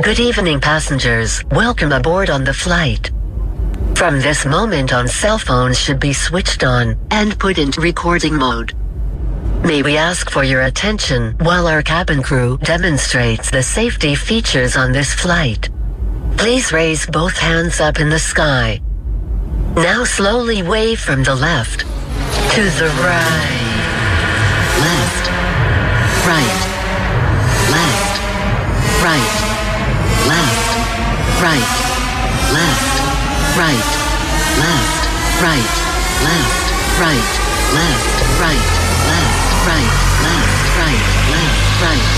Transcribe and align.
Good 0.00 0.20
evening, 0.20 0.60
passengers. 0.60 1.44
Welcome 1.46 1.90
aboard 1.90 2.30
on 2.30 2.44
the 2.44 2.54
flight. 2.54 3.10
From 3.96 4.20
this 4.20 4.46
moment 4.46 4.92
on, 4.92 5.08
cell 5.08 5.38
phones 5.38 5.76
should 5.76 5.98
be 5.98 6.12
switched 6.12 6.62
on 6.62 6.96
and 7.10 7.36
put 7.36 7.58
into 7.58 7.80
recording 7.80 8.36
mode. 8.36 8.74
May 9.64 9.82
we 9.82 9.96
ask 9.96 10.30
for 10.30 10.44
your 10.44 10.62
attention 10.62 11.34
while 11.40 11.66
our 11.66 11.82
cabin 11.82 12.22
crew 12.22 12.58
demonstrates 12.58 13.50
the 13.50 13.62
safety 13.62 14.14
features 14.14 14.76
on 14.76 14.92
this 14.92 15.12
flight. 15.12 15.68
Please 16.36 16.70
raise 16.70 17.04
both 17.04 17.36
hands 17.36 17.80
up 17.80 17.98
in 17.98 18.08
the 18.08 18.20
sky. 18.20 18.80
Now 19.74 20.04
slowly 20.04 20.62
wave 20.62 21.00
from 21.00 21.24
the 21.24 21.34
left 21.34 21.80
to 21.80 22.62
the 22.78 22.92
right. 23.02 23.67
Right. 33.58 33.74
Left. 33.74 35.42
Right. 35.42 35.74
Left. 36.22 37.00
Right. 37.00 37.38
Left. 37.74 38.38
Right. 38.38 38.68
Left. 39.08 39.66
Right. 39.66 39.90
Left. 40.22 40.78
Right. 40.78 41.02
Left. 41.32 41.82
Right. 41.82 42.17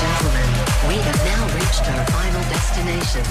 gentlemen, 0.00 0.48
we 0.88 0.96
have 0.96 1.20
now 1.28 1.42
reached 1.60 1.84
our 1.92 2.04
final 2.08 2.42
destination. 2.48 3.24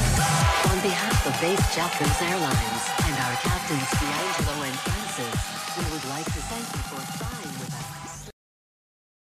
On 0.69 0.77
behalf 0.85 1.25
of 1.25 1.33
Base 1.41 1.65
Jackers 1.73 2.21
Airlines 2.21 2.83
and 3.09 3.15
our 3.25 3.35
captains 3.41 3.89
D'Angello 3.97 4.67
and 4.69 4.77
Francis, 4.85 5.37
we 5.77 5.85
would 5.91 6.05
like 6.13 6.25
to 6.25 6.41
thank 6.45 6.67
you 6.75 6.78